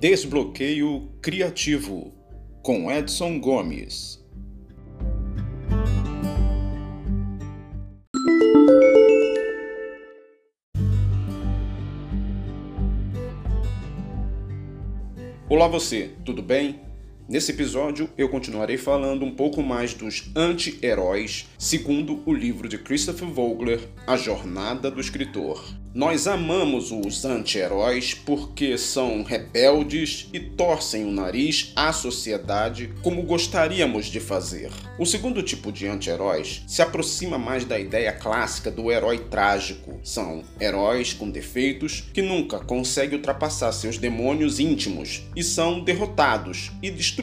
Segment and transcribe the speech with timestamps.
[0.00, 2.14] Desbloqueio Criativo,
[2.62, 4.18] com Edson Gomes.
[15.50, 16.80] Olá você, tudo bem?
[17.30, 23.28] Nesse episódio eu continuarei falando um pouco mais dos anti-heróis, segundo o livro de Christopher
[23.28, 25.64] Vogler, A Jornada do Escritor.
[25.92, 34.06] Nós amamos os anti-heróis porque são rebeldes e torcem o nariz à sociedade como gostaríamos
[34.06, 34.70] de fazer.
[34.98, 39.98] O segundo tipo de anti-heróis se aproxima mais da ideia clássica do herói trágico.
[40.04, 46.88] São heróis com defeitos que nunca conseguem ultrapassar seus demônios íntimos e são derrotados e
[46.88, 47.19] destruídos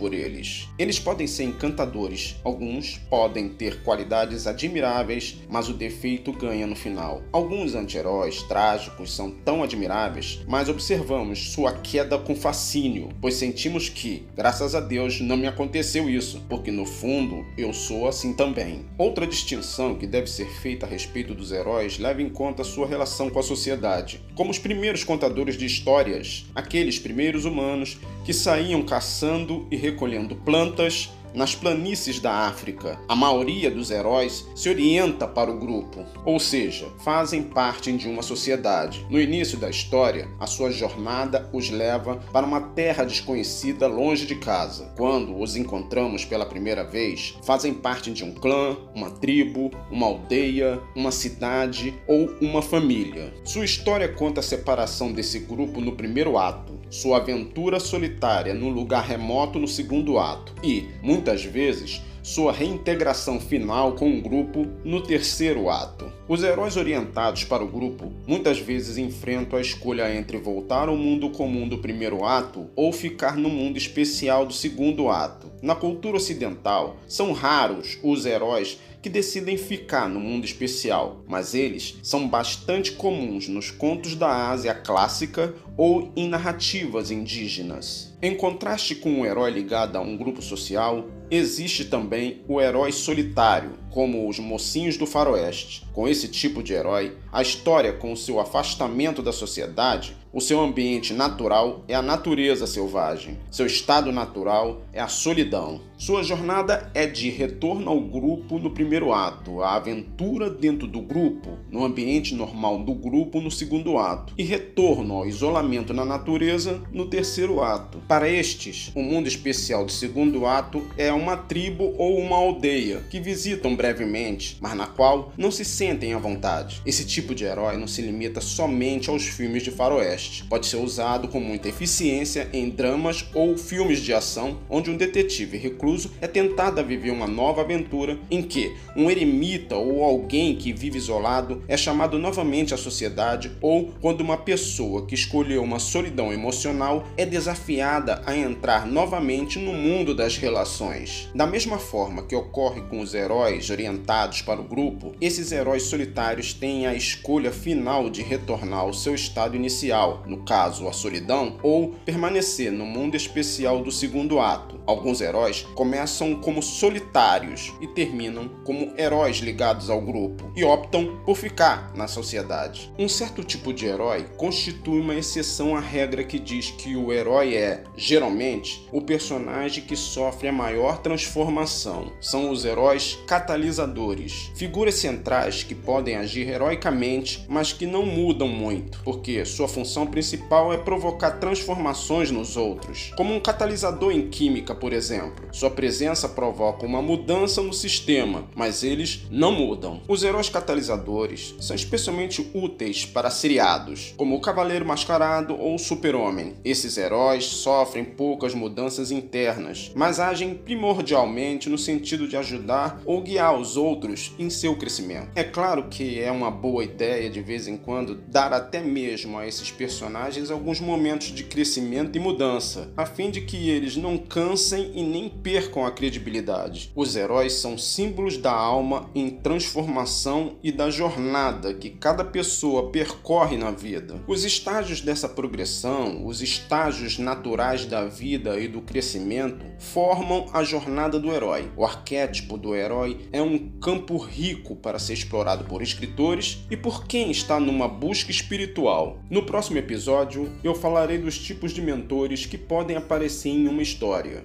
[0.00, 0.68] por eles.
[0.78, 7.22] Eles podem ser encantadores, alguns podem ter qualidades admiráveis, mas o defeito ganha no final.
[7.32, 13.88] Alguns anti heróis trágicos são tão admiráveis, mas observamos sua queda com fascínio, pois sentimos
[13.88, 18.84] que, graças a Deus, não me aconteceu isso, porque no fundo eu sou assim também.
[18.98, 23.30] Outra distinção que deve ser feita a respeito dos heróis leva em conta sua relação
[23.30, 29.29] com a sociedade, como os primeiros contadores de histórias, aqueles primeiros humanos que saíam caçando
[29.70, 35.58] e recolhendo plantas nas planícies da África, a maioria dos heróis se orienta para o
[35.58, 39.06] grupo, ou seja, fazem parte de uma sociedade.
[39.08, 44.34] No início da história, a sua jornada os leva para uma terra desconhecida longe de
[44.36, 44.92] casa.
[44.96, 50.80] Quando os encontramos pela primeira vez, fazem parte de um clã, uma tribo, uma aldeia,
[50.96, 53.32] uma cidade ou uma família.
[53.44, 59.04] Sua história conta a separação desse grupo no primeiro ato, sua aventura solitária num lugar
[59.04, 65.70] remoto no segundo ato e, muitas vezes, sua reintegração final com o grupo no terceiro
[65.70, 66.12] ato.
[66.28, 71.30] Os heróis orientados para o grupo muitas vezes enfrentam a escolha entre voltar ao mundo
[71.30, 75.50] comum do primeiro ato ou ficar no mundo especial do segundo ato.
[75.62, 81.98] Na cultura ocidental, são raros os heróis que decidem ficar no mundo especial, mas eles
[82.02, 88.14] são bastante comuns nos contos da Ásia clássica ou em narrativas indígenas.
[88.20, 93.78] Em contraste com um herói ligado a um grupo social, existe também o herói solitário,
[93.90, 95.86] como os mocinhos do faroeste.
[95.92, 101.12] Com esse tipo de herói, a história com seu afastamento da sociedade o seu ambiente
[101.12, 103.36] natural é a natureza selvagem.
[103.50, 105.80] Seu estado natural é a solidão.
[105.98, 111.58] Sua jornada é de retorno ao grupo no primeiro ato, a aventura dentro do grupo,
[111.70, 117.06] no ambiente normal do grupo no segundo ato, e retorno ao isolamento na natureza no
[117.06, 117.98] terceiro ato.
[118.08, 123.20] Para estes, o mundo especial do segundo ato é uma tribo ou uma aldeia que
[123.20, 126.80] visitam brevemente, mas na qual não se sentem à vontade.
[126.86, 131.28] Esse tipo de herói não se limita somente aos filmes de faroeste Pode ser usado
[131.28, 136.80] com muita eficiência em dramas ou filmes de ação, onde um detetive recluso é tentado
[136.80, 141.76] a viver uma nova aventura em que um eremita ou alguém que vive isolado é
[141.76, 148.22] chamado novamente à sociedade, ou quando uma pessoa que escolheu uma solidão emocional é desafiada
[148.26, 151.28] a entrar novamente no mundo das relações.
[151.34, 156.52] Da mesma forma que ocorre com os heróis orientados para o grupo, esses heróis solitários
[156.52, 161.94] têm a escolha final de retornar ao seu estado inicial no caso a solidão, ou
[162.04, 164.79] permanecer no mundo especial do segundo ato.
[164.90, 171.36] Alguns heróis começam como solitários e terminam como heróis ligados ao grupo e optam por
[171.36, 172.92] ficar na sociedade.
[172.98, 177.54] Um certo tipo de herói constitui uma exceção à regra que diz que o herói
[177.54, 182.10] é, geralmente, o personagem que sofre a maior transformação.
[182.20, 189.00] São os heróis catalisadores, figuras centrais que podem agir heroicamente, mas que não mudam muito,
[189.04, 194.92] porque sua função principal é provocar transformações nos outros, como um catalisador em química, por
[194.92, 195.46] exemplo.
[195.52, 200.00] Sua presença provoca uma mudança no sistema, mas eles não mudam.
[200.08, 206.54] Os heróis catalisadores são especialmente úteis para seriados, como o Cavaleiro Mascarado ou o Super-Homem.
[206.64, 213.54] Esses heróis sofrem poucas mudanças internas, mas agem primordialmente no sentido de ajudar ou guiar
[213.56, 215.28] os outros em seu crescimento.
[215.34, 219.46] É claro que é uma boa ideia de vez em quando dar até mesmo a
[219.46, 224.59] esses personagens alguns momentos de crescimento e mudança, a fim de que eles não cansem
[224.60, 226.92] cansem e nem percam a credibilidade.
[226.94, 233.56] Os heróis são símbolos da alma em transformação e da jornada que cada pessoa percorre
[233.56, 234.22] na vida.
[234.26, 241.18] Os estágios dessa progressão, os estágios naturais da vida e do crescimento, formam a jornada
[241.18, 241.70] do herói.
[241.74, 247.06] O arquétipo do herói é um campo rico para ser explorado por escritores e por
[247.06, 249.20] quem está numa busca espiritual.
[249.30, 254.44] No próximo episódio, eu falarei dos tipos de mentores que podem aparecer em uma história.